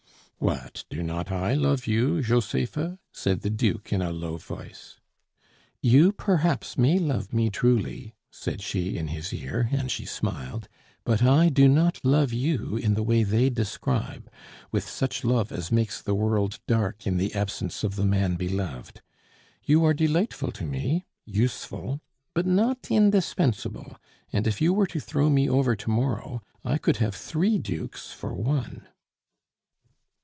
"What, 0.43 0.85
do 0.89 1.03
not 1.03 1.31
I 1.31 1.53
love 1.53 1.85
you, 1.85 2.23
Josepha?" 2.23 2.97
said 3.11 3.41
the 3.41 3.51
Duke 3.51 3.93
in 3.93 4.01
a 4.01 4.11
low 4.11 4.37
voice. 4.37 4.99
"You, 5.83 6.11
perhaps, 6.11 6.79
may 6.79 6.97
love 6.97 7.31
me 7.31 7.51
truly," 7.51 8.15
said 8.31 8.59
she 8.59 8.97
in 8.97 9.09
his 9.09 9.31
ear, 9.31 9.69
and 9.71 9.91
she 9.91 10.03
smiled. 10.03 10.67
"But 11.03 11.21
I 11.21 11.49
do 11.49 11.67
not 11.67 12.03
love 12.03 12.33
you 12.33 12.75
in 12.75 12.95
the 12.95 13.03
way 13.03 13.21
they 13.21 13.51
describe, 13.51 14.31
with 14.71 14.89
such 14.89 15.23
love 15.23 15.51
as 15.51 15.71
makes 15.71 16.01
the 16.01 16.15
world 16.15 16.59
dark 16.65 17.05
in 17.05 17.17
the 17.17 17.35
absence 17.35 17.83
of 17.83 17.95
the 17.95 18.03
man 18.03 18.33
beloved. 18.35 19.03
You 19.63 19.85
are 19.85 19.93
delightful 19.93 20.51
to 20.53 20.63
me, 20.63 21.05
useful 21.23 22.01
but 22.33 22.47
not 22.47 22.87
indispensable; 22.89 23.95
and 24.33 24.47
if 24.47 24.59
you 24.59 24.73
were 24.73 24.87
to 24.87 24.99
throw 24.99 25.29
me 25.29 25.47
over 25.47 25.75
to 25.75 25.89
morrow, 25.91 26.41
I 26.65 26.79
could 26.79 26.97
have 26.97 27.13
three 27.13 27.59
dukes 27.59 28.11
for 28.11 28.33
one." 28.33 28.87